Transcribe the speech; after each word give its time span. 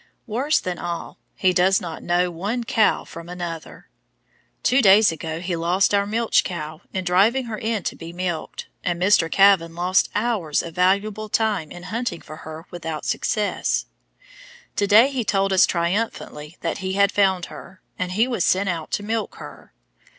Worse 0.25 0.59
than 0.59 0.79
all, 0.79 1.19
he 1.35 1.53
does 1.53 1.79
not 1.79 2.01
know 2.01 2.31
one 2.31 2.63
cow 2.63 3.03
from 3.03 3.29
another. 3.29 3.87
Two 4.63 4.81
days 4.81 5.11
ago 5.11 5.39
he 5.39 5.55
lost 5.55 5.93
our 5.93 6.07
milch 6.07 6.43
cow 6.43 6.81
in 6.91 7.03
driving 7.03 7.45
her 7.45 7.57
in 7.59 7.83
to 7.83 7.95
be 7.95 8.11
milked, 8.11 8.65
and 8.83 8.99
Mr. 8.99 9.31
Kavan 9.31 9.75
lost 9.75 10.09
hours 10.15 10.63
of 10.63 10.73
valuable 10.73 11.29
time 11.29 11.69
in 11.69 11.83
hunting 11.83 12.19
for 12.21 12.37
her 12.37 12.65
without 12.71 13.05
success. 13.05 13.85
To 14.77 14.87
day 14.87 15.09
he 15.11 15.23
told 15.23 15.53
us 15.53 15.67
triumphantly 15.67 16.57
that 16.61 16.79
he 16.79 16.93
had 16.93 17.11
found 17.11 17.45
her, 17.53 17.79
and 17.99 18.13
he 18.13 18.27
was 18.27 18.43
sent 18.43 18.69
out 18.69 18.89
to 18.93 19.03
milk 19.03 19.35
her. 19.35 19.71